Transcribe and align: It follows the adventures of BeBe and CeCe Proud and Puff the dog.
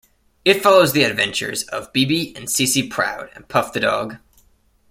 It 0.43 0.63
follows 0.63 0.93
the 0.93 1.03
adventures 1.03 1.61
of 1.61 1.93
BeBe 1.93 2.35
and 2.35 2.47
CeCe 2.47 2.89
Proud 2.89 3.29
and 3.35 3.47
Puff 3.47 3.71
the 3.71 3.79
dog. 3.79 4.17